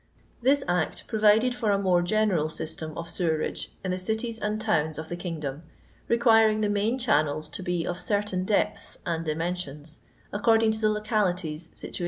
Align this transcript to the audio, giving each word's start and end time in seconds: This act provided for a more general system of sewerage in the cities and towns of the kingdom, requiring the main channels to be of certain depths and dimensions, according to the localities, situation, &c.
This 0.41 0.63
act 0.67 1.05
provided 1.05 1.53
for 1.53 1.69
a 1.69 1.77
more 1.77 2.01
general 2.01 2.49
system 2.49 2.97
of 2.97 3.07
sewerage 3.07 3.71
in 3.83 3.91
the 3.91 3.99
cities 3.99 4.39
and 4.39 4.59
towns 4.59 4.97
of 4.97 5.09
the 5.09 5.15
kingdom, 5.15 5.61
requiring 6.07 6.61
the 6.61 6.69
main 6.69 6.97
channels 6.97 7.47
to 7.49 7.61
be 7.61 7.85
of 7.85 7.99
certain 7.99 8.43
depths 8.43 8.97
and 9.05 9.23
dimensions, 9.23 9.99
according 10.33 10.71
to 10.71 10.79
the 10.79 10.89
localities, 10.89 11.69
situation, 11.75 11.93
&c. 11.93 11.99